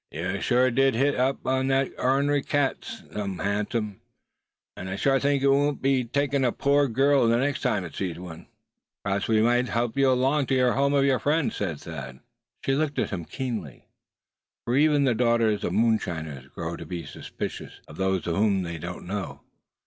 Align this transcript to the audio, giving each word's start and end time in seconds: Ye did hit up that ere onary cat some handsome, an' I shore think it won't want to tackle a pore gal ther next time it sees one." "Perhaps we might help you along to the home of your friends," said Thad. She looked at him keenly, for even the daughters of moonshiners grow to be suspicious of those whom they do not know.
Ye 0.09 0.39
did 0.71 0.95
hit 0.95 1.13
up 1.13 1.43
that 1.43 1.91
ere 1.95 2.09
onary 2.09 2.41
cat 2.43 2.85
some 3.13 3.37
handsome, 3.37 4.01
an' 4.75 4.87
I 4.87 4.95
shore 4.95 5.19
think 5.19 5.43
it 5.43 5.47
won't 5.47 5.75
want 5.83 5.83
to 5.83 6.03
tackle 6.05 6.43
a 6.43 6.51
pore 6.51 6.87
gal 6.87 7.27
ther 7.29 7.37
next 7.39 7.61
time 7.61 7.85
it 7.85 7.93
sees 7.93 8.17
one." 8.17 8.47
"Perhaps 9.05 9.27
we 9.27 9.43
might 9.43 9.67
help 9.69 9.95
you 9.95 10.09
along 10.09 10.47
to 10.47 10.57
the 10.57 10.73
home 10.73 10.95
of 10.95 11.05
your 11.05 11.19
friends," 11.19 11.57
said 11.57 11.81
Thad. 11.81 12.19
She 12.65 12.73
looked 12.73 12.97
at 12.97 13.11
him 13.11 13.25
keenly, 13.25 13.89
for 14.65 14.75
even 14.75 15.03
the 15.03 15.13
daughters 15.13 15.63
of 15.63 15.71
moonshiners 15.73 16.47
grow 16.47 16.75
to 16.77 16.85
be 16.87 17.05
suspicious 17.05 17.73
of 17.87 17.97
those 17.97 18.25
whom 18.25 18.63
they 18.63 18.79
do 18.79 18.87
not 18.87 19.03
know. 19.03 19.41